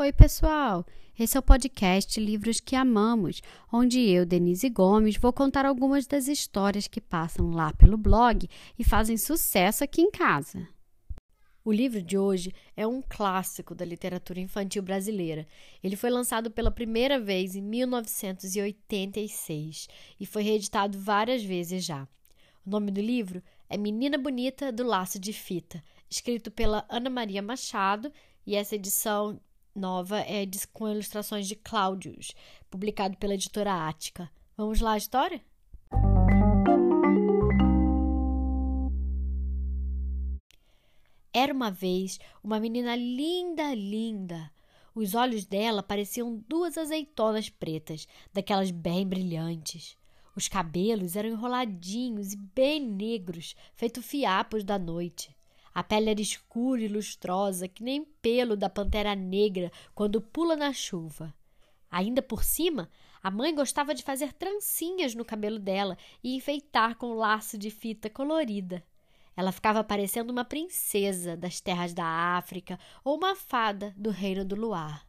Oi, 0.00 0.12
pessoal! 0.14 0.86
Esse 1.18 1.36
é 1.36 1.40
o 1.40 1.42
podcast 1.42 2.18
Livros 2.18 2.58
que 2.58 2.74
Amamos, 2.74 3.42
onde 3.70 4.00
eu, 4.00 4.24
Denise 4.24 4.70
Gomes, 4.70 5.18
vou 5.18 5.30
contar 5.30 5.66
algumas 5.66 6.06
das 6.06 6.26
histórias 6.26 6.88
que 6.88 7.02
passam 7.02 7.50
lá 7.50 7.74
pelo 7.74 7.98
blog 7.98 8.48
e 8.78 8.82
fazem 8.82 9.18
sucesso 9.18 9.84
aqui 9.84 10.00
em 10.00 10.10
casa. 10.10 10.66
O 11.62 11.70
livro 11.70 12.00
de 12.00 12.16
hoje 12.16 12.50
é 12.74 12.86
um 12.86 13.02
clássico 13.02 13.74
da 13.74 13.84
literatura 13.84 14.40
infantil 14.40 14.82
brasileira. 14.82 15.46
Ele 15.84 15.96
foi 15.96 16.08
lançado 16.08 16.50
pela 16.50 16.70
primeira 16.70 17.20
vez 17.20 17.54
em 17.54 17.60
1986 17.60 19.86
e 20.18 20.24
foi 20.24 20.42
reeditado 20.42 20.98
várias 20.98 21.44
vezes 21.44 21.84
já. 21.84 22.08
O 22.64 22.70
nome 22.70 22.90
do 22.90 23.02
livro 23.02 23.42
é 23.68 23.76
Menina 23.76 24.16
Bonita 24.16 24.72
do 24.72 24.82
Laço 24.82 25.18
de 25.18 25.34
Fita, 25.34 25.84
escrito 26.08 26.50
pela 26.50 26.86
Ana 26.88 27.10
Maria 27.10 27.42
Machado, 27.42 28.10
e 28.46 28.56
essa 28.56 28.74
edição 28.74 29.38
nova 29.74 30.20
é 30.20 30.46
com 30.72 30.88
ilustrações 30.88 31.46
de 31.46 31.54
Cláudios, 31.56 32.32
publicado 32.70 33.16
pela 33.16 33.34
editora 33.34 33.88
Ática. 33.88 34.30
Vamos 34.56 34.80
lá 34.80 34.96
história? 34.96 35.42
Era 41.32 41.52
uma 41.52 41.70
vez 41.70 42.18
uma 42.42 42.58
menina 42.58 42.96
linda, 42.96 43.74
linda. 43.74 44.50
Os 44.94 45.14
olhos 45.14 45.46
dela 45.46 45.82
pareciam 45.82 46.42
duas 46.48 46.76
azeitonas 46.76 47.48
pretas, 47.48 48.06
daquelas 48.32 48.70
bem 48.70 49.06
brilhantes. 49.06 49.96
Os 50.34 50.48
cabelos 50.48 51.16
eram 51.16 51.30
enroladinhos 51.30 52.32
e 52.32 52.36
bem 52.36 52.80
negros, 52.80 53.54
feito 53.74 54.02
fiapos 54.02 54.64
da 54.64 54.78
noite. 54.78 55.34
A 55.74 55.82
pele 55.82 56.10
era 56.10 56.20
escura 56.20 56.82
e 56.82 56.88
lustrosa, 56.88 57.68
que 57.68 57.82
nem 57.82 58.04
pelo 58.04 58.56
da 58.56 58.68
pantera 58.68 59.14
negra 59.14 59.70
quando 59.94 60.20
pula 60.20 60.56
na 60.56 60.72
chuva. 60.72 61.34
Ainda 61.90 62.20
por 62.22 62.44
cima, 62.44 62.90
a 63.22 63.30
mãe 63.30 63.54
gostava 63.54 63.94
de 63.94 64.02
fazer 64.02 64.32
trancinhas 64.32 65.14
no 65.14 65.24
cabelo 65.24 65.58
dela 65.58 65.96
e 66.22 66.34
enfeitar 66.34 66.96
com 66.96 67.08
um 67.08 67.14
laço 67.14 67.58
de 67.58 67.70
fita 67.70 68.08
colorida. 68.08 68.84
Ela 69.36 69.52
ficava 69.52 69.84
parecendo 69.84 70.32
uma 70.32 70.44
princesa 70.44 71.36
das 71.36 71.60
terras 71.60 71.94
da 71.94 72.04
África 72.04 72.78
ou 73.04 73.16
uma 73.16 73.34
fada 73.36 73.94
do 73.96 74.10
reino 74.10 74.44
do 74.44 74.56
luar. 74.56 75.06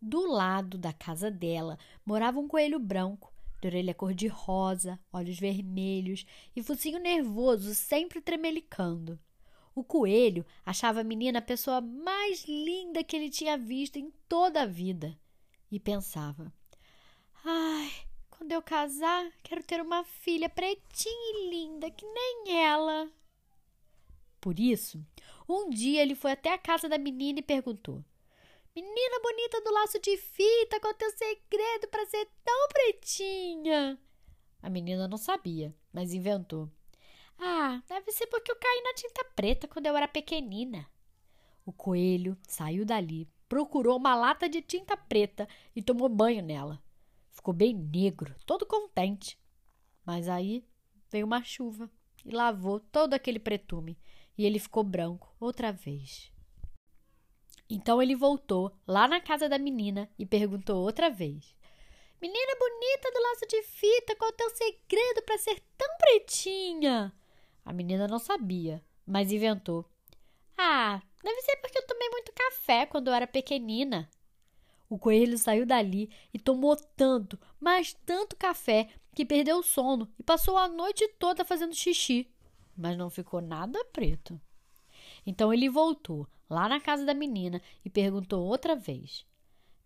Do 0.00 0.30
lado 0.30 0.76
da 0.76 0.92
casa 0.92 1.30
dela 1.30 1.78
morava 2.04 2.38
um 2.38 2.46
coelho 2.46 2.78
branco, 2.78 3.32
de 3.60 3.68
orelha 3.68 3.94
cor-de-rosa, 3.94 5.00
olhos 5.12 5.38
vermelhos 5.38 6.26
e 6.54 6.62
focinho 6.62 6.98
nervoso 6.98 7.74
sempre 7.74 8.20
tremelicando. 8.20 9.18
O 9.74 9.82
coelho 9.82 10.46
achava 10.64 11.00
a 11.00 11.04
menina 11.04 11.40
a 11.40 11.42
pessoa 11.42 11.80
mais 11.80 12.44
linda 12.44 13.02
que 13.02 13.16
ele 13.16 13.28
tinha 13.28 13.58
visto 13.58 13.96
em 13.96 14.12
toda 14.28 14.62
a 14.62 14.66
vida 14.66 15.18
e 15.70 15.80
pensava: 15.80 16.52
Ai, 17.44 17.90
quando 18.30 18.52
eu 18.52 18.62
casar, 18.62 19.32
quero 19.42 19.64
ter 19.64 19.80
uma 19.80 20.04
filha 20.04 20.48
pretinha 20.48 21.32
e 21.32 21.50
linda 21.50 21.90
que 21.90 22.06
nem 22.06 22.62
ela. 22.62 23.10
Por 24.40 24.60
isso, 24.60 25.04
um 25.48 25.68
dia 25.70 26.02
ele 26.02 26.14
foi 26.14 26.32
até 26.32 26.52
a 26.52 26.58
casa 26.58 26.88
da 26.88 26.98
menina 26.98 27.40
e 27.40 27.42
perguntou: 27.42 28.04
Menina 28.76 29.20
bonita 29.20 29.60
do 29.60 29.72
laço 29.72 29.98
de 30.00 30.16
fita, 30.16 30.78
qual 30.78 30.92
é 30.92 30.94
o 30.94 30.98
teu 30.98 31.10
segredo 31.10 31.88
para 31.88 32.06
ser 32.06 32.28
tão 32.44 32.68
pretinha? 32.68 33.98
A 34.62 34.70
menina 34.70 35.08
não 35.08 35.16
sabia, 35.16 35.74
mas 35.92 36.12
inventou. 36.12 36.70
Ah, 37.38 37.82
deve 37.88 38.12
ser 38.12 38.26
porque 38.26 38.50
eu 38.50 38.56
caí 38.56 38.82
na 38.82 38.94
tinta 38.94 39.24
preta 39.36 39.68
quando 39.68 39.86
eu 39.86 39.96
era 39.96 40.08
pequenina. 40.08 40.88
O 41.66 41.72
coelho 41.72 42.36
saiu 42.46 42.84
dali, 42.84 43.28
procurou 43.48 43.96
uma 43.96 44.14
lata 44.14 44.48
de 44.48 44.60
tinta 44.60 44.96
preta 44.96 45.48
e 45.74 45.82
tomou 45.82 46.08
banho 46.08 46.42
nela. 46.42 46.82
Ficou 47.30 47.54
bem 47.54 47.74
negro, 47.74 48.34
todo 48.46 48.66
contente. 48.66 49.38
Mas 50.04 50.28
aí 50.28 50.64
veio 51.10 51.26
uma 51.26 51.42
chuva 51.42 51.90
e 52.24 52.30
lavou 52.30 52.80
todo 52.80 53.14
aquele 53.14 53.38
pretume 53.38 53.98
e 54.36 54.44
ele 54.44 54.58
ficou 54.58 54.82
branco 54.82 55.34
outra 55.40 55.72
vez. 55.72 56.32
Então 57.68 58.02
ele 58.02 58.14
voltou 58.14 58.76
lá 58.86 59.08
na 59.08 59.20
casa 59.20 59.48
da 59.48 59.58
menina 59.58 60.10
e 60.18 60.26
perguntou 60.26 60.82
outra 60.82 61.08
vez: 61.08 61.54
Menina 62.20 62.56
bonita 62.58 63.10
do 63.10 63.22
laço 63.22 63.46
de 63.48 63.62
fita, 63.62 64.16
qual 64.16 64.30
é 64.30 64.32
o 64.32 64.36
teu 64.36 64.50
segredo 64.50 65.22
para 65.22 65.38
ser 65.38 65.60
tão 65.76 65.88
pretinha? 65.98 67.12
A 67.64 67.72
menina 67.72 68.06
não 68.06 68.18
sabia, 68.18 68.84
mas 69.06 69.32
inventou. 69.32 69.84
Ah, 70.56 71.02
deve 71.22 71.40
ser 71.42 71.56
porque 71.56 71.78
eu 71.78 71.86
tomei 71.86 72.08
muito 72.10 72.32
café 72.32 72.86
quando 72.86 73.08
eu 73.08 73.14
era 73.14 73.26
pequenina. 73.26 74.08
O 74.88 74.98
coelho 74.98 75.38
saiu 75.38 75.64
dali 75.64 76.10
e 76.32 76.38
tomou 76.38 76.76
tanto, 76.76 77.38
mas 77.58 77.94
tanto 78.04 78.36
café 78.36 78.88
que 79.14 79.24
perdeu 79.24 79.58
o 79.58 79.62
sono 79.62 80.12
e 80.18 80.22
passou 80.22 80.56
a 80.56 80.68
noite 80.68 81.08
toda 81.18 81.44
fazendo 81.44 81.74
xixi, 81.74 82.30
mas 82.76 82.96
não 82.96 83.08
ficou 83.08 83.40
nada 83.40 83.82
preto. 83.86 84.40
Então 85.26 85.52
ele 85.52 85.68
voltou 85.68 86.28
lá 86.50 86.68
na 86.68 86.80
casa 86.80 87.04
da 87.04 87.14
menina 87.14 87.62
e 87.84 87.90
perguntou 87.90 88.44
outra 88.44 88.76
vez: 88.76 89.24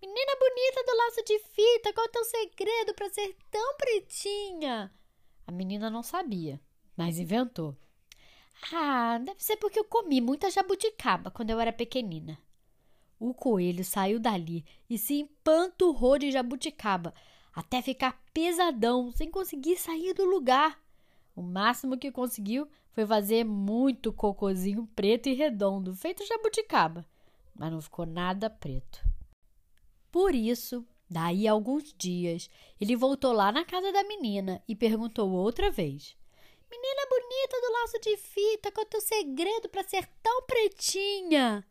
Menina 0.00 0.32
bonita 0.38 0.84
do 0.84 0.96
laço 0.96 1.24
de 1.24 1.38
fita, 1.38 1.92
qual 1.92 2.06
é 2.06 2.08
o 2.08 2.12
teu 2.12 2.24
segredo 2.24 2.94
para 2.94 3.10
ser 3.10 3.36
tão 3.50 3.76
pretinha? 3.76 4.92
A 5.46 5.52
menina 5.52 5.90
não 5.90 6.02
sabia, 6.02 6.60
mas 6.96 7.18
inventou. 7.18 7.76
Ah, 8.72 9.18
deve 9.18 9.42
ser 9.42 9.56
porque 9.56 9.78
eu 9.78 9.84
comi 9.84 10.20
muita 10.20 10.50
jabuticaba 10.50 11.30
quando 11.30 11.50
eu 11.50 11.60
era 11.60 11.72
pequenina. 11.72 12.38
O 13.18 13.32
coelho 13.32 13.84
saiu 13.84 14.18
dali 14.18 14.64
e 14.88 14.98
se 14.98 15.14
empanturrou 15.20 16.18
de 16.18 16.30
jabuticaba 16.30 17.14
até 17.54 17.80
ficar 17.80 18.22
pesadão, 18.34 19.10
sem 19.12 19.30
conseguir 19.30 19.76
sair 19.76 20.12
do 20.12 20.24
lugar. 20.24 20.78
O 21.34 21.42
máximo 21.42 21.96
que 21.96 22.12
conseguiu 22.12 22.68
foi 22.92 23.06
fazer 23.06 23.44
muito 23.44 24.12
cocozinho 24.12 24.86
preto 24.94 25.28
e 25.28 25.34
redondo, 25.34 25.94
feito 25.94 26.26
jabuticaba, 26.26 27.06
mas 27.54 27.72
não 27.72 27.80
ficou 27.80 28.04
nada 28.04 28.50
preto. 28.50 29.02
Por 30.12 30.34
isso, 30.34 30.84
daí 31.08 31.48
a 31.48 31.52
alguns 31.52 31.94
dias, 31.94 32.50
ele 32.80 32.96
voltou 32.96 33.32
lá 33.32 33.50
na 33.50 33.64
casa 33.64 33.92
da 33.92 34.04
menina 34.04 34.62
e 34.68 34.74
perguntou 34.74 35.30
outra 35.30 35.70
vez: 35.70 36.16
Menina 36.70 37.06
bonita 37.08 37.60
do 37.60 37.72
laço 37.72 38.00
de 38.00 38.16
fita, 38.16 38.72
qual 38.72 38.84
é 38.84 38.86
o 38.86 38.90
teu 38.90 39.00
segredo 39.00 39.68
para 39.68 39.84
ser 39.84 40.06
tão 40.22 40.42
pretinha? 40.42 41.64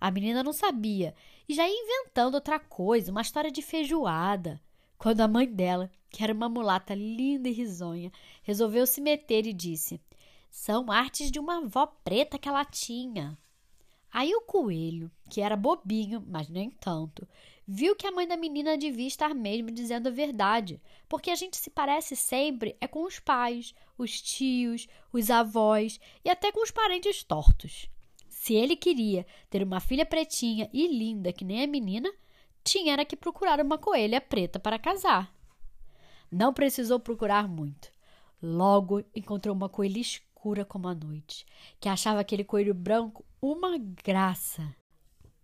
A 0.00 0.10
menina 0.10 0.42
não 0.42 0.52
sabia 0.52 1.14
e 1.48 1.54
já 1.54 1.66
ia 1.66 1.74
inventando 1.74 2.34
outra 2.34 2.58
coisa, 2.58 3.10
uma 3.10 3.22
história 3.22 3.50
de 3.50 3.62
feijoada. 3.62 4.60
Quando 4.98 5.20
a 5.20 5.28
mãe 5.28 5.46
dela, 5.46 5.90
que 6.10 6.22
era 6.22 6.32
uma 6.32 6.48
mulata 6.48 6.94
linda 6.94 7.48
e 7.48 7.52
risonha, 7.52 8.12
resolveu 8.42 8.86
se 8.86 9.00
meter 9.00 9.46
e 9.46 9.52
disse: 9.52 10.00
São 10.50 10.90
artes 10.90 11.30
de 11.30 11.38
uma 11.38 11.58
avó 11.58 11.86
preta 11.86 12.38
que 12.38 12.48
ela 12.48 12.64
tinha. 12.64 13.36
Aí 14.12 14.34
o 14.34 14.40
coelho, 14.40 15.10
que 15.28 15.40
era 15.40 15.56
bobinho, 15.56 16.24
mas 16.26 16.48
nem 16.48 16.70
tanto, 16.70 17.26
viu 17.66 17.96
que 17.96 18.06
a 18.06 18.12
mãe 18.12 18.28
da 18.28 18.36
menina 18.36 18.78
devia 18.78 19.06
estar 19.06 19.34
mesmo 19.34 19.70
dizendo 19.70 20.08
a 20.08 20.12
verdade, 20.12 20.80
porque 21.08 21.30
a 21.30 21.34
gente 21.34 21.56
se 21.56 21.68
parece 21.68 22.14
sempre 22.14 22.76
é 22.80 22.86
com 22.86 23.04
os 23.04 23.18
pais, 23.18 23.74
os 23.98 24.20
tios, 24.22 24.86
os 25.12 25.30
avós 25.30 25.98
e 26.24 26.30
até 26.30 26.52
com 26.52 26.62
os 26.62 26.70
parentes 26.70 27.24
tortos. 27.24 27.88
Se 28.28 28.54
ele 28.54 28.76
queria 28.76 29.26
ter 29.50 29.62
uma 29.62 29.80
filha 29.80 30.06
pretinha 30.06 30.70
e 30.72 30.86
linda 30.86 31.32
que 31.32 31.44
nem 31.44 31.64
a 31.64 31.66
menina, 31.66 32.12
tinha 32.62 32.92
era 32.92 33.04
que 33.04 33.16
procurar 33.16 33.60
uma 33.60 33.78
coelha 33.78 34.20
preta 34.20 34.60
para 34.60 34.78
casar. 34.78 35.34
Não 36.30 36.52
precisou 36.52 37.00
procurar 37.00 37.48
muito. 37.48 37.90
Logo 38.40 39.02
encontrou 39.14 39.54
uma 39.54 39.68
coelha 39.68 39.98
escura 39.98 40.64
como 40.64 40.86
a 40.86 40.94
noite, 40.94 41.44
que 41.80 41.88
achava 41.88 42.20
aquele 42.20 42.44
coelho 42.44 42.74
branco 42.74 43.24
uma 43.40 43.76
graça. 43.78 44.74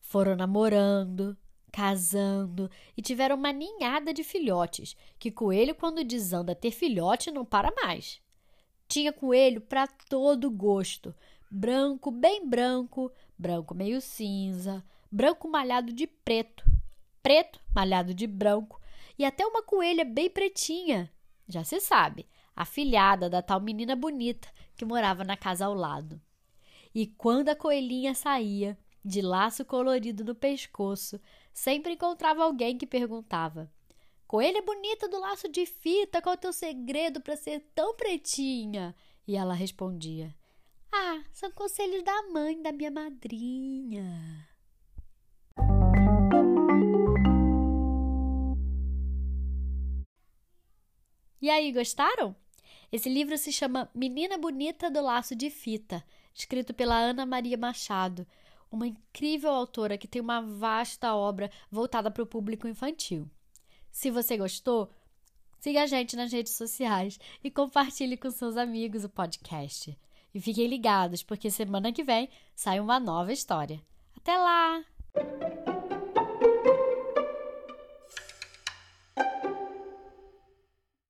Foram 0.00 0.34
namorando, 0.34 1.36
casando 1.72 2.70
e 2.96 3.02
tiveram 3.02 3.36
uma 3.36 3.52
ninhada 3.52 4.12
de 4.12 4.24
filhotes, 4.24 4.96
que 5.18 5.30
coelho, 5.30 5.74
quando 5.74 6.04
desanda 6.04 6.54
ter 6.54 6.70
filhote, 6.70 7.30
não 7.30 7.44
para 7.44 7.72
mais. 7.82 8.20
Tinha 8.88 9.12
coelho 9.12 9.60
para 9.60 9.86
todo 9.86 10.50
gosto: 10.50 11.14
branco, 11.50 12.10
bem 12.10 12.46
branco, 12.48 13.12
branco 13.36 13.74
meio 13.74 14.00
cinza, 14.00 14.84
branco 15.10 15.48
malhado 15.48 15.92
de 15.92 16.06
preto, 16.06 16.64
preto 17.22 17.60
malhado 17.74 18.14
de 18.14 18.26
branco 18.26 18.80
e 19.18 19.24
até 19.24 19.46
uma 19.46 19.62
coelha 19.62 20.04
bem 20.04 20.30
pretinha. 20.30 21.10
Já 21.46 21.64
se 21.64 21.80
sabe, 21.80 22.26
a 22.54 22.64
filhada 22.64 23.28
da 23.28 23.40
tal 23.40 23.60
menina 23.60 23.94
bonita 23.94 24.48
que 24.76 24.84
morava 24.84 25.24
na 25.24 25.36
casa 25.36 25.66
ao 25.66 25.74
lado. 25.74 26.20
E 26.94 27.06
quando 27.06 27.48
a 27.48 27.56
coelhinha 27.56 28.14
saía, 28.14 28.78
de 29.04 29.22
laço 29.22 29.64
colorido 29.64 30.24
no 30.24 30.34
pescoço, 30.34 31.20
sempre 31.58 31.94
encontrava 31.94 32.44
alguém 32.44 32.78
que 32.78 32.86
perguntava: 32.86 33.70
Coelha 34.26 34.62
bonita 34.62 35.08
do 35.08 35.18
laço 35.18 35.48
de 35.48 35.66
fita, 35.66 36.22
qual 36.22 36.34
é 36.34 36.36
o 36.36 36.40
teu 36.40 36.52
segredo 36.52 37.20
para 37.20 37.36
ser 37.36 37.60
tão 37.74 37.96
pretinha? 37.96 38.94
E 39.26 39.36
ela 39.36 39.54
respondia: 39.54 40.34
Ah, 40.92 41.22
são 41.32 41.50
conselhos 41.50 42.02
da 42.04 42.22
mãe 42.28 42.62
da 42.62 42.72
minha 42.72 42.90
madrinha. 42.90 44.48
E 51.40 51.50
aí, 51.50 51.72
gostaram? 51.72 52.34
Esse 52.90 53.08
livro 53.08 53.36
se 53.36 53.52
chama 53.52 53.90
Menina 53.94 54.38
Bonita 54.38 54.90
do 54.90 55.00
Laço 55.00 55.36
de 55.36 55.50
Fita, 55.50 56.04
escrito 56.34 56.72
pela 56.72 56.98
Ana 56.98 57.26
Maria 57.26 57.56
Machado 57.56 58.26
uma 58.70 58.86
incrível 58.86 59.50
autora 59.50 59.98
que 59.98 60.08
tem 60.08 60.20
uma 60.20 60.40
vasta 60.40 61.14
obra 61.14 61.50
voltada 61.70 62.10
para 62.10 62.22
o 62.22 62.26
público 62.26 62.68
infantil. 62.68 63.28
Se 63.90 64.10
você 64.10 64.36
gostou, 64.36 64.90
siga 65.58 65.82
a 65.82 65.86
gente 65.86 66.16
nas 66.16 66.32
redes 66.32 66.52
sociais 66.52 67.18
e 67.42 67.50
compartilhe 67.50 68.16
com 68.16 68.30
seus 68.30 68.56
amigos 68.56 69.04
o 69.04 69.08
podcast. 69.08 69.98
E 70.34 70.40
fiquem 70.40 70.66
ligados, 70.66 71.22
porque 71.22 71.50
semana 71.50 71.92
que 71.92 72.04
vem 72.04 72.28
sai 72.54 72.80
uma 72.80 73.00
nova 73.00 73.32
história. 73.32 73.80
Até 74.16 74.36
lá! 74.36 75.77